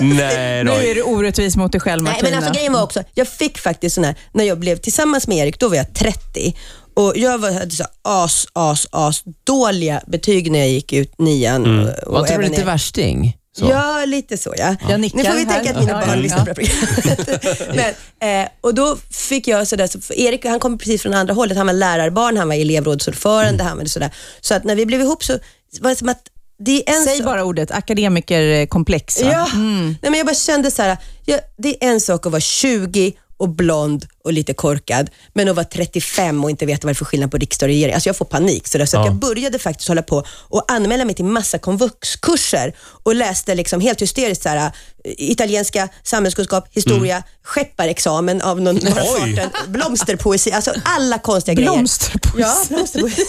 Nej 0.00 0.64
nu 0.64 0.70
är 0.70 0.94
du 0.94 1.02
orättvis 1.02 1.56
mot 1.56 1.72
dig 1.72 1.80
själv 1.80 2.02
Nej, 2.02 2.12
Martina. 2.12 2.30
men 2.30 2.38
alltså 2.38 2.52
grejen 2.52 2.72
var 2.72 2.82
också, 2.82 3.02
jag 3.14 3.28
fick 3.28 3.58
faktiskt 3.58 3.94
sån 3.94 4.04
här, 4.04 4.14
när 4.32 4.44
jag 4.44 4.58
blev 4.58 4.76
tillsammans 4.76 5.26
med 5.26 5.38
Erik, 5.38 5.58
då 5.58 5.68
var 5.68 5.76
jag 5.76 5.94
30 5.94 6.56
och 6.94 7.12
jag 7.16 7.38
var, 7.38 7.52
hade 7.52 7.70
så 7.70 7.84
as, 8.02 8.46
as, 8.52 8.86
as 8.90 9.22
dåliga 9.44 10.02
betyg 10.06 10.50
när 10.52 10.58
jag 10.58 10.68
gick 10.68 10.92
ut 10.92 11.18
nian. 11.18 11.64
Mm. 11.64 11.80
Och, 11.88 11.88
och 12.06 12.12
Var 12.12 12.20
inte 12.20 12.36
du 12.36 12.42
lite 12.42 12.60
i- 12.60 12.64
värsting? 12.64 13.36
Så. 13.58 13.64
Ja, 13.70 14.04
lite 14.04 14.38
så 14.38 14.54
ja. 14.58 14.76
Jag 14.88 15.00
nickar 15.00 15.18
Nu 15.18 15.24
får 15.24 15.32
vi 15.32 15.44
här. 15.44 15.54
tänka 15.54 15.70
att 15.70 15.80
mina 15.84 15.92
Ja, 16.00 16.06
barn 16.06 16.08
ja, 16.16 16.22
lyssnar 16.22 16.46
ja. 16.48 16.54
på 16.54 16.60
det 16.60 16.70
programmet. 17.02 17.96
Men, 18.20 18.42
eh, 18.42 18.48
och 18.60 18.74
då 18.74 18.96
fick 19.10 19.48
jag 19.48 19.66
sådär, 19.66 19.86
så 19.86 20.00
för 20.00 20.14
Erik 20.18 20.44
han 20.44 20.60
kom 20.60 20.78
precis 20.78 21.02
från 21.02 21.14
andra 21.14 21.34
hållet. 21.34 21.56
Han 21.56 21.66
var 21.66 21.74
lärarbarn, 21.74 22.36
han 22.36 22.48
var 22.48 22.54
elevrådsordförande, 22.54 23.64
han 23.64 23.78
var 23.78 23.84
sådär. 23.84 24.10
Så 24.40 24.54
att 24.54 24.64
när 24.64 24.74
vi 24.74 24.86
blev 24.86 25.00
ihop 25.00 25.24
så 25.24 25.38
var 25.80 25.90
det 25.90 25.96
som 25.96 26.08
att 26.08 26.22
det 26.64 26.88
är 26.90 26.94
en 26.96 27.04
Säg 27.04 27.16
sak- 27.16 27.24
bara 27.26 27.44
ordet 27.44 27.70
akademikerkomplex. 27.70 29.20
Ja, 29.20 29.48
Nej, 29.54 29.96
men 30.02 30.14
jag 30.14 30.26
bara 30.26 30.34
kände 30.34 30.70
så 30.70 30.82
här, 30.82 30.96
ja, 31.26 31.38
det 31.58 31.68
är 31.84 31.88
en 31.90 32.00
sak 32.00 32.26
att 32.26 32.32
vara 32.32 32.40
20 32.40 33.12
och 33.42 33.48
blond 33.48 34.06
och 34.24 34.32
lite 34.32 34.54
korkad, 34.54 35.10
men 35.32 35.48
att 35.48 35.56
vara 35.56 35.66
35 35.66 36.44
och 36.44 36.50
inte 36.50 36.66
veta 36.66 36.86
vad 36.86 36.90
det 36.90 36.92
är 36.92 36.98
för 36.98 37.04
skillnad 37.04 37.30
på 37.30 37.36
riksdag 37.38 37.66
och 37.66 37.68
regering. 37.68 37.94
Alltså 37.94 38.08
jag 38.08 38.16
får 38.16 38.24
panik. 38.24 38.68
Så, 38.68 38.78
där, 38.78 38.86
så 38.86 38.96
att 38.98 39.06
Ja. 39.06 39.10
jag 39.10 39.14
började 39.18 39.58
faktiskt 39.58 39.88
hålla 39.88 40.02
på 40.02 40.24
och 40.30 40.72
anmäla 40.72 41.04
mig 41.04 41.14
till 41.14 41.24
massa 41.24 41.58
komvuxkurser 41.58 42.72
och 43.02 43.14
läste 43.14 43.54
liksom 43.54 43.80
helt 43.80 44.02
hysteriskt 44.02 44.42
så 44.42 44.48
här, 44.48 44.70
italienska, 45.04 45.88
samhällskunskap, 46.02 46.68
historia, 46.70 47.22
skepparexamen 47.42 48.42
av 48.42 48.60
någon 48.60 48.78
bara 48.78 49.04
farten, 49.04 49.50
blomsterpoesi, 49.68 50.52
alltså 50.52 50.72
alla 50.84 51.18
konstiga 51.18 51.54
grejer. 51.54 51.70
Blomsterpoesi. 51.72 52.40
Ja, 52.42 52.64
blomsterpoesi. 52.68 53.22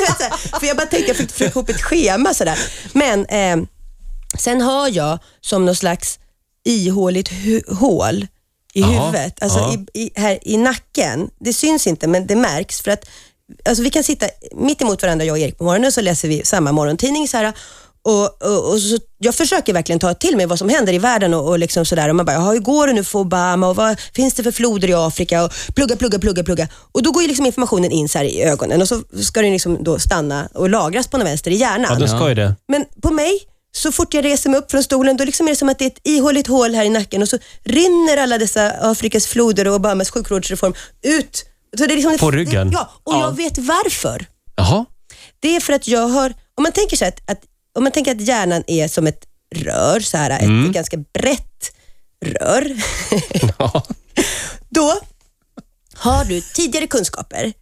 För 0.60 0.66
jag 0.66 0.76
bara 0.76 0.86
tänkte, 0.86 1.10
jag 1.10 1.16
fick 1.16 1.30
försöka 1.32 1.50
ihop 1.50 1.68
ett 1.68 1.82
schema 1.82 2.34
sådär. 2.34 2.58
Men 2.92 3.26
eh, 3.26 3.56
sen 4.38 4.60
har 4.60 4.88
jag 4.88 5.18
som 5.40 5.64
någon 5.66 5.76
slags 5.76 6.18
ihåligt 6.64 7.30
hål 7.68 8.26
i 8.76 8.80
Jaha, 8.80 9.06
huvudet, 9.06 9.42
alltså 9.42 9.58
ja. 9.58 9.76
i, 9.94 10.02
i, 10.02 10.10
här 10.14 10.38
i 10.42 10.56
nacken. 10.56 11.30
Det 11.40 11.52
syns 11.52 11.86
inte, 11.86 12.06
men 12.06 12.26
det 12.26 12.36
märks. 12.36 12.80
För 12.80 12.90
att 12.90 13.04
alltså 13.68 13.82
vi 13.82 13.90
kan 13.90 14.04
sitta 14.04 14.26
mitt 14.54 14.82
emot 14.82 15.02
varandra, 15.02 15.24
jag 15.24 15.34
och 15.34 15.38
Erik, 15.38 15.58
på 15.58 15.64
morgonen, 15.64 15.92
så 15.92 16.00
läser 16.00 16.28
vi 16.28 16.44
samma 16.44 16.72
morgontidning. 16.72 17.28
Så 17.28 17.36
här, 17.36 17.52
och, 18.04 18.42
och, 18.42 18.72
och 18.72 18.80
så, 18.80 18.98
jag 19.18 19.34
försöker 19.34 19.72
verkligen 19.72 19.98
ta 19.98 20.14
till 20.14 20.36
mig 20.36 20.46
vad 20.46 20.58
som 20.58 20.68
händer 20.68 20.92
i 20.92 20.98
världen 20.98 21.34
och, 21.34 21.48
och 21.48 21.58
liksom 21.58 21.86
sådär. 21.86 22.08
Och 22.08 22.16
man 22.16 22.26
bara, 22.26 22.32
"Jaha, 22.32 22.52
hur 22.52 22.58
går 22.60 22.86
det 22.86 22.92
nu 22.92 23.04
för 23.04 23.18
Obama 23.18 23.68
och 23.68 23.76
vad 23.76 24.00
finns 24.14 24.34
det 24.34 24.42
för 24.42 24.52
floder 24.52 24.88
i 24.90 24.94
Afrika? 24.94 25.44
Och 25.44 25.52
plugga, 25.74 25.96
plugga, 25.96 26.18
plugga, 26.18 26.44
plugga. 26.44 26.68
Och 26.92 27.02
då 27.02 27.12
går 27.12 27.22
ju 27.22 27.28
liksom 27.28 27.46
informationen 27.46 27.90
in 27.90 28.08
så 28.08 28.18
i 28.22 28.42
ögonen 28.42 28.82
och 28.82 28.88
så 28.88 29.02
ska 29.22 29.42
den 29.42 29.52
liksom 29.52 29.84
då 29.84 29.98
stanna 29.98 30.48
och 30.54 30.68
lagras 30.70 31.08
på 31.08 31.18
något 31.18 31.26
vänster 31.26 31.50
i 31.50 31.54
hjärnan. 31.54 31.86
Ja, 31.92 31.98
den 31.98 32.08
ska 32.08 32.28
ju 32.28 32.34
det. 32.34 32.54
Men 32.68 32.84
på 33.02 33.10
mig, 33.10 33.40
så 33.76 33.92
fort 33.92 34.14
jag 34.14 34.24
reser 34.24 34.50
mig 34.50 34.58
upp 34.58 34.70
från 34.70 34.82
stolen, 34.82 35.16
då 35.16 35.24
liksom 35.24 35.46
är 35.46 35.50
det 35.50 35.56
som 35.56 35.68
att 35.68 35.78
det 35.78 35.84
är 35.84 35.90
ett 35.90 36.00
ihåligt 36.04 36.46
hål 36.46 36.74
här 36.74 36.84
i 36.84 36.88
nacken 36.90 37.22
och 37.22 37.28
så 37.28 37.38
rinner 37.64 38.16
alla 38.16 38.38
dessa 38.38 38.70
Afrikas 38.70 39.26
floder 39.26 39.68
och 39.68 39.74
Obamas 39.74 40.10
sjukvårdsreform 40.10 40.74
ut. 41.02 41.44
Så 41.78 41.86
det 41.86 41.92
är 41.94 41.96
liksom 41.96 42.18
På 42.18 42.30
ryggen? 42.30 42.70
Det, 42.70 42.74
ja, 42.74 42.90
och 43.04 43.14
Ja. 43.14 43.20
jag 43.20 43.36
vet 43.36 43.58
varför. 43.58 44.26
Jaha. 44.56 44.84
Det 45.40 45.56
är 45.56 45.60
för 45.60 45.72
att 45.72 45.88
jag 45.88 46.08
har, 46.08 46.34
om 46.54 46.62
man 46.62 46.72
tänker 46.72 46.96
så 46.96 47.04
här 47.04 47.14
att, 47.26 47.40
om 47.78 47.82
man 47.84 47.92
tänker 47.92 48.10
att 48.14 48.20
hjärnan 48.20 48.62
är 48.66 48.88
som 48.88 49.06
ett 49.06 49.24
rör, 49.54 50.00
så 50.00 50.16
här, 50.16 50.30
Mm. 50.42 50.66
ett 50.66 50.72
ganska 50.74 50.96
brett 50.96 51.72
rör. 52.24 52.76
Ja. 53.58 53.82
Då 54.68 54.94
har 55.94 56.24
du 56.24 56.40
tidigare 56.40 56.86
kunskaper, 56.86 57.52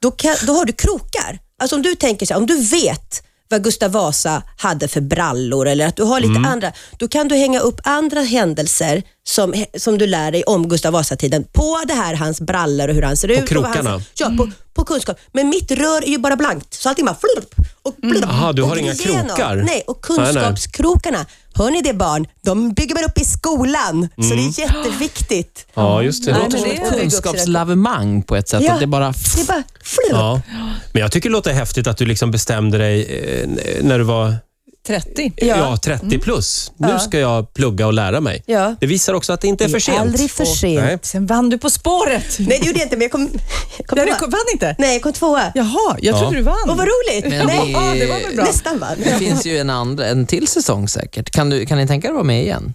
då, 0.00 0.10
kan, 0.10 0.36
då 0.46 0.52
har 0.52 0.64
du 0.64 0.72
krokar. 0.72 1.38
Alltså 1.58 1.76
om 1.76 1.82
du 1.82 1.94
tänker 1.94 2.26
så 2.26 2.34
här, 2.34 2.40
om 2.40 2.46
du 2.46 2.60
vet 2.62 3.22
vad 3.48 3.64
Gustav 3.64 3.92
Vasa 3.92 4.42
hade 4.58 4.88
för 4.88 5.00
brallor 5.00 5.68
eller 5.68 5.86
att 5.86 5.96
du 5.96 6.02
har 6.02 6.20
lite 6.20 6.30
Mm. 6.30 6.44
andra, 6.44 6.72
då 6.98 7.08
kan 7.08 7.28
du 7.28 7.34
hänga 7.34 7.60
upp 7.60 7.80
andra 7.84 8.20
händelser 8.20 9.02
som, 9.28 9.64
som 9.76 9.98
du 9.98 10.06
lär 10.06 10.30
dig 10.32 10.42
om 10.44 10.68
Gustav 10.68 10.92
Vasa-tiden 10.92 11.44
på 11.52 11.82
det 11.86 11.94
här, 11.94 12.14
hans 12.14 12.40
brallor 12.40 12.88
och 12.88 12.94
hur 12.94 13.02
han 13.02 13.16
ser 13.16 13.28
ut. 13.28 13.36
och 13.38 13.42
vad 13.42 13.48
krokarna? 13.48 13.90
Han, 13.90 14.02
ja, 14.14 14.30
på, 14.36 14.50
på 14.74 14.84
kunskap. 14.84 15.18
Men 15.32 15.48
mitt 15.48 15.70
rör 15.70 16.02
är 16.04 16.08
ju 16.08 16.18
bara 16.18 16.36
blankt, 16.36 16.74
så 16.74 16.88
allting 16.88 17.04
bara 17.06 17.16
flurp 17.20 17.68
och 17.82 17.94
blurp. 18.02 18.24
Aha, 18.24 18.52
du 18.52 18.62
har 18.62 18.70
och 18.70 18.78
inga 18.78 18.92
igenom. 18.92 19.26
krokar? 19.26 19.56
Nej, 19.56 19.82
och 19.86 20.06
Nej, 20.08 20.18
nej. 20.18 20.26
kunskapskrokarna, 20.34 21.26
hör 21.54 21.70
ni 21.70 21.82
det 21.82 21.94
barn? 21.94 22.26
De 22.42 22.72
bygger 22.72 22.94
man 22.94 23.04
upp 23.04 23.18
i 23.20 23.24
skolan, 23.24 24.08
så 24.16 24.34
det 24.34 24.44
är 24.46 24.60
jätteviktigt. 24.60 25.66
ja, 25.74 26.02
just 26.02 26.24
det. 26.24 26.32
Det 26.32 26.38
låter 26.38 26.58
som 26.58 26.66
är- 26.70 26.72
ett 26.74 27.00
kunskapslavemang 27.00 28.22
på 28.22 28.36
ett 28.36 28.48
sätt. 28.48 28.62
Ja. 28.62 28.72
Att 28.74 28.80
det 28.80 28.86
bara... 28.86 29.14
Det 29.36 29.40
är 29.42 29.46
bara 29.46 29.62
flurp. 29.84 30.10
Ja. 30.10 30.40
Men 30.92 31.02
jag 31.02 31.12
tycker 31.12 31.28
det 31.28 31.32
låter 31.32 31.52
häftigt 31.52 31.86
att 31.86 31.96
du 31.98 32.06
liksom 32.06 32.30
bestämde 32.30 32.78
dig 32.78 33.04
eh, 33.04 33.48
när 33.82 33.98
du 33.98 34.04
var 34.04 34.34
30. 34.86 35.32
Ja, 35.36 35.76
30 35.76 36.18
plus. 36.18 36.72
Nu 36.76 36.98
ska 36.98 37.18
jag 37.18 37.54
plugga 37.54 37.86
och 37.86 37.92
lära 37.92 38.20
mig. 38.20 38.42
Ja. 38.46 38.74
Det 38.80 38.86
visar 38.86 39.14
också 39.14 39.32
att 39.32 39.40
det 39.40 39.48
inte 39.48 39.64
är 39.64 39.68
för 39.68 39.78
sent. 39.78 39.98
Aldrig 39.98 40.30
för 40.30 40.44
sent. 40.44 40.84
Nej. 40.84 40.98
Sen 41.02 41.26
vann 41.26 41.50
du 41.50 41.58
På 41.58 41.70
spåret. 41.70 42.36
Nej, 42.38 42.58
det 42.60 42.66
gjorde 42.66 42.78
jag 42.78 42.86
inte, 42.86 42.96
men 42.96 43.02
jag 43.02 43.12
kom, 43.12 43.28
jag 43.78 43.86
kom 43.86 43.98
Ja, 43.98 44.04
du 44.04 44.14
kom- 44.14 44.30
vann 44.30 44.40
inte? 44.52 44.76
Nej, 44.78 44.92
jag 44.92 45.02
kom 45.02 45.12
tvåa. 45.12 45.52
Jaha, 45.54 45.96
jag 46.00 46.18
trodde 46.18 46.36
du 46.36 46.42
vann. 46.42 46.70
Och 46.70 46.76
vad 46.76 46.86
roligt! 46.88 47.24
Men 47.28 47.46
Nej, 47.46 47.60
det- 47.66 47.70
Ja, 47.72 47.94
det 47.94 48.06
var 48.06 48.20
väl 48.28 48.36
bra. 48.36 48.44
nästan 48.44 48.78
vann. 48.78 48.96
Det 49.04 49.18
finns 49.18 49.46
ju 49.46 49.58
en, 49.58 49.70
andra, 49.70 50.06
en 50.06 50.26
till 50.26 50.48
säsong 50.48 50.88
säkert. 50.88 51.30
Kan, 51.30 51.50
du, 51.50 51.66
kan 51.66 51.78
ni 51.78 51.86
tänka 51.86 52.06
er 52.08 52.10
att 52.10 52.14
vara 52.14 52.24
med 52.24 52.42
igen? 52.42 52.74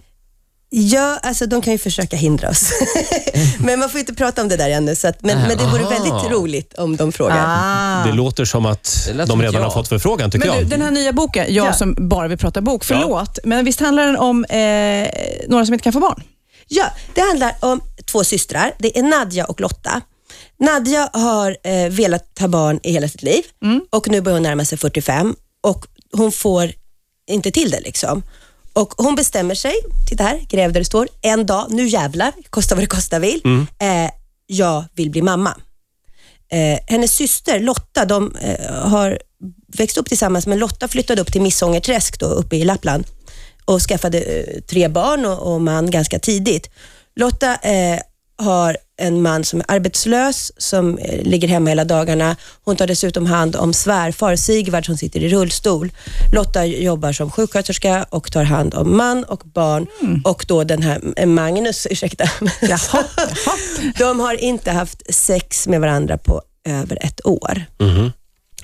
Ja, 0.73 1.19
alltså 1.23 1.45
de 1.45 1.61
kan 1.61 1.73
ju 1.73 1.79
försöka 1.79 2.15
hindra 2.15 2.49
oss. 2.49 2.71
men 3.59 3.79
man 3.79 3.89
får 3.89 3.99
inte 3.99 4.13
prata 4.13 4.41
om 4.41 4.49
det 4.49 4.57
där 4.57 4.69
ännu, 4.69 4.95
så 4.95 5.07
att, 5.07 5.21
men, 5.21 5.37
men 5.47 5.57
det 5.57 5.63
vore 5.63 5.81
Aha. 5.81 5.89
väldigt 5.89 6.31
roligt 6.31 6.73
om 6.73 6.95
de 6.95 7.11
frågar. 7.11 7.45
Ah. 7.47 8.05
Det 8.05 8.11
låter 8.13 8.45
som 8.45 8.65
att 8.65 9.09
lät 9.13 9.27
de 9.27 9.41
redan 9.41 9.55
ett 9.55 9.61
har 9.61 9.67
ja. 9.67 9.73
fått 9.73 9.87
förfrågan, 9.87 10.31
tycker 10.31 10.47
Men 10.47 10.55
du, 10.55 10.61
jag. 10.61 10.69
den 10.69 10.81
här 10.81 10.91
nya 10.91 11.13
boken, 11.13 11.53
jag 11.53 11.67
Ja. 11.67 11.73
som 11.73 11.95
bara 12.09 12.27
vill 12.27 12.37
prata 12.37 12.61
bok, 12.61 12.83
förlåt, 12.83 13.39
men 13.43 13.65
visst 13.65 13.79
handlar 13.79 14.05
den 14.05 14.17
om 14.17 14.45
eh, 14.45 15.07
några 15.47 15.65
som 15.65 15.73
inte 15.73 15.83
kan 15.83 15.93
få 15.93 15.99
barn? 15.99 16.23
Ja, 16.67 16.85
det 17.13 17.21
handlar 17.21 17.55
om 17.59 17.81
två 18.05 18.23
systrar. 18.23 18.73
Det 18.79 18.99
är 18.99 19.03
Nadja 19.03 19.45
och 19.45 19.61
Lotta. 19.61 20.01
Nadja 20.59 21.09
har 21.13 21.57
eh, 21.63 21.89
velat 21.89 22.39
ha 22.39 22.47
barn 22.47 22.79
i 22.83 22.91
hela 22.91 23.07
sitt 23.07 23.23
liv 23.23 23.43
och 23.89 24.07
nu 24.09 24.21
börjar 24.21 24.35
hon 24.35 24.43
närma 24.43 24.65
sig 24.65 24.77
45 24.77 25.35
och 25.63 25.85
hon 26.11 26.31
får 26.31 26.71
inte 27.29 27.51
till 27.51 27.71
det. 27.71 27.79
liksom. 27.79 28.23
Och 28.73 28.93
Hon 28.97 29.15
bestämmer 29.15 29.55
sig, 29.55 29.73
titta 30.09 30.23
här, 30.23 30.45
gräv 30.49 30.73
där 30.73 30.79
det 30.79 30.85
står, 30.85 31.07
en 31.21 31.45
dag, 31.45 31.67
nu 31.69 31.87
jävlar, 31.87 32.33
kosta 32.49 32.75
vad 32.75 32.83
det 32.83 32.87
kosta 32.87 33.19
vill, 33.19 33.41
eh, 33.79 34.11
jag 34.47 34.85
vill 34.95 35.11
bli 35.11 35.21
mamma. 35.21 35.57
Eh, 36.51 36.79
hennes 36.87 37.13
syster 37.13 37.59
Lotta, 37.59 38.05
de 38.05 38.35
eh, 38.35 38.73
har 38.73 39.19
växt 39.67 39.97
upp 39.97 40.07
tillsammans, 40.07 40.47
men 40.47 40.59
Lotta 40.59 40.87
flyttade 40.87 41.21
upp 41.21 41.31
till 41.31 41.41
Missångerträsk 41.41 42.19
då, 42.19 42.25
uppe 42.25 42.55
i 42.55 42.65
Lappland 42.65 43.05
och 43.65 43.81
skaffade 43.81 44.19
eh, 44.21 44.61
tre 44.61 44.87
barn 44.87 45.25
och, 45.25 45.53
och 45.53 45.61
man 45.61 45.91
ganska 45.91 46.19
tidigt. 46.19 46.69
Lotta 47.15 47.55
eh, 47.55 47.99
har 48.41 48.77
en 48.97 49.21
man 49.21 49.43
som 49.43 49.59
är 49.59 49.65
arbetslös, 49.67 50.51
som 50.57 50.97
eh, 50.97 51.21
ligger 51.23 51.47
hemma 51.47 51.69
hela 51.69 51.85
dagarna. 51.85 52.35
Hon 52.65 52.75
tar 52.75 52.87
dessutom 52.87 53.25
hand 53.25 53.55
om 53.55 53.73
svärfar 53.73 54.35
Sigvard 54.35 54.85
som 54.85 54.97
sitter 54.97 55.19
i 55.23 55.29
rullstol. 55.29 55.91
Lotta 56.33 56.65
jobbar 56.65 57.11
som 57.11 57.31
sjuksköterska 57.31 58.05
och 58.09 58.31
tar 58.31 58.43
hand 58.43 58.73
om 58.75 58.97
man 58.97 59.23
och 59.23 59.41
barn 59.53 59.87
och 60.23 60.45
då 60.47 60.63
den 60.63 60.81
här 60.81 61.01
eh, 61.17 61.27
Magnus, 61.27 61.87
ursäkta. 61.89 62.25
Jaha, 62.61 63.03
De 63.97 64.19
har 64.19 64.33
inte 64.33 64.71
haft 64.71 65.13
sex 65.13 65.67
med 65.67 65.81
varandra 65.81 66.17
på 66.17 66.41
över 66.69 66.97
ett 67.05 67.25
år. 67.25 67.65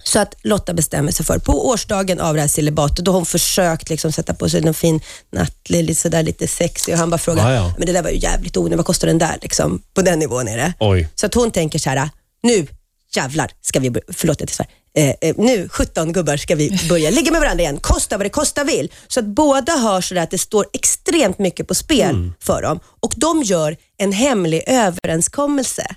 Så 0.07 0.19
att 0.19 0.35
Lotta 0.43 0.73
bestämmer 0.73 1.11
sig 1.11 1.25
för, 1.25 1.39
på 1.39 1.67
årsdagen 1.67 2.19
av 2.19 2.35
det 2.35 2.41
här 2.41 2.47
celibatet, 2.47 3.05
då 3.05 3.11
har 3.11 3.17
hon 3.19 3.25
försökt 3.25 3.89
liksom 3.89 4.11
sätta 4.11 4.33
på 4.33 4.49
sig 4.49 4.61
någon 4.61 4.73
fin 4.73 5.01
nattlig, 5.31 5.83
lite, 5.83 6.01
sådär, 6.01 6.23
lite 6.23 6.47
sexig 6.47 6.93
och 6.93 6.99
han 6.99 7.09
bara 7.09 7.17
frågar, 7.17 7.51
Ja, 7.51 7.55
ja. 7.55 7.73
men 7.77 7.85
det 7.87 7.93
där 7.93 8.03
var 8.03 8.09
ju 8.09 8.17
jävligt 8.17 8.57
onödigt, 8.57 8.77
vad 8.77 8.85
kostar 8.85 9.07
den 9.07 9.17
där? 9.17 9.37
Liksom, 9.41 9.81
på 9.93 10.01
den 10.01 10.19
nivån 10.19 10.47
är 10.47 10.57
det. 10.57 10.73
Oj. 10.79 11.09
Så 11.15 11.25
att 11.25 11.33
hon 11.33 11.51
tänker 11.51 11.79
så 11.79 11.89
här, 11.89 12.09
nu 12.43 12.67
jävlar 13.15 13.51
ska 13.61 13.79
vi, 13.79 13.93
förlåt 14.13 14.39
jag 14.39 14.49
svär, 14.49 14.67
eh, 14.97 15.09
eh, 15.21 15.35
nu 15.37 15.69
17 15.69 16.13
gubbar 16.13 16.37
ska 16.37 16.55
vi 16.55 16.79
börja 16.89 17.09
ligga 17.09 17.31
med 17.31 17.41
varandra 17.41 17.61
igen, 17.63 17.77
kosta 17.77 18.17
vad 18.17 18.25
det 18.25 18.29
kosta 18.29 18.63
vill. 18.63 18.91
Så 19.07 19.19
att 19.19 19.25
båda 19.25 19.71
har 19.73 20.01
sådär 20.01 20.21
att 20.21 20.31
det 20.31 20.37
står 20.37 20.65
extremt 20.73 21.39
mycket 21.39 21.67
på 21.67 21.75
spel 21.75 22.31
för 22.39 22.61
dem 22.61 22.79
och 22.99 23.13
de 23.17 23.43
gör 23.43 23.77
en 23.97 24.11
hemlig 24.11 24.63
överenskommelse. 24.67 25.95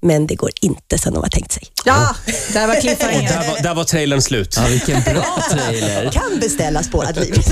Men 0.00 0.26
det 0.26 0.34
går 0.34 0.50
inte 0.60 0.98
som 0.98 1.14
de 1.14 1.22
har 1.22 1.30
tänkt 1.30 1.52
sig. 1.52 1.62
ja, 1.84 2.16
där 2.52 2.66
var 2.66 2.80
cliffhanger. 2.80 3.28
Där 3.28 3.48
var, 3.50 3.62
där 3.62 3.74
var 3.74 3.84
trailern 3.84 4.22
slut. 4.22 4.54
Ja, 4.56 4.66
vilken 4.66 5.02
bra 5.02 5.42
trailer. 5.50 6.10
Kan 6.10 6.38
beställa 6.40 6.82
spårat 6.82 7.16
liv. 7.16 7.34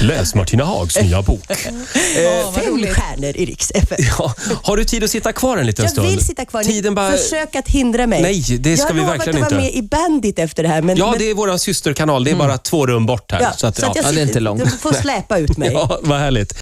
Läs 0.00 0.34
Martina 0.34 0.64
Hags 0.64 1.00
nya 1.02 1.22
bok. 1.22 1.40
Vad 1.48 2.54
Fem 2.54 2.64
roligt. 2.74 2.94
stjärnor 2.94 3.36
i 3.36 3.46
Riks 3.46 3.70
FM. 3.74 3.98
Ja, 4.18 4.34
har 4.62 4.76
du 4.76 4.84
tid 4.84 5.04
att 5.04 5.10
sitta 5.10 5.32
kvar 5.32 5.56
en 5.56 5.66
liten 5.66 5.84
Jag 5.84 5.92
stund? 5.92 6.08
vill 6.08 6.24
sitta 6.26 6.44
kvar. 6.44 6.62
Tiden 6.62 6.94
bara... 6.94 7.12
Försök 7.16 7.56
att 7.56 7.68
hindra 7.68 8.06
mig. 8.06 8.22
Nej, 8.22 8.58
det 8.60 8.76
ska 8.76 8.88
jag 8.88 8.94
vi 8.94 9.00
har 9.00 9.08
verkligen 9.08 9.36
lovat 9.36 9.46
att 9.46 9.52
vara 9.52 9.62
inte. 9.64 9.76
med 9.76 9.84
i 9.84 9.88
Bandit 9.88 10.38
efter 10.38 10.62
det 10.62 10.68
här. 10.68 10.82
Men, 10.82 10.96
Ja, 10.96 11.10
men, 11.10 11.18
det 11.18 11.30
är 11.30 11.34
vår 11.34 11.56
systerkanal. 11.56 12.24
Det 12.24 12.30
är 12.30 12.34
bara 12.36 12.58
två 12.58 12.86
rum 12.86 13.06
bort 13.06 13.32
här. 13.32 13.40
ja, 13.40 13.52
så 13.56 13.66
att, 13.66 13.78
ja. 13.78 13.92
jag 13.94 14.04
Ja, 14.04 14.12
det 14.12 14.20
är 14.20 14.22
inte 14.22 14.40
långt. 14.40 14.64
Du 14.64 14.70
får 14.70 14.92
släpa 14.92 15.38
ut 15.38 15.56
mig. 15.56 15.70
Ja, 15.76 15.98
vad 16.02 16.18
härligt. 16.18 16.54